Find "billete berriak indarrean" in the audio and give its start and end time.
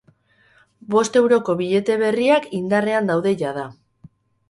1.61-3.15